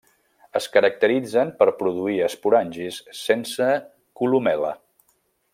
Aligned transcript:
Es 0.59 0.67
caracteritzen 0.77 1.51
per 1.59 1.67
produir 1.83 2.17
esporangis 2.29 2.99
sense 3.23 3.71
columel·la. 4.23 4.77